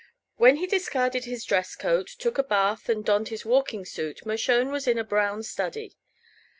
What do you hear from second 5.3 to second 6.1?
study.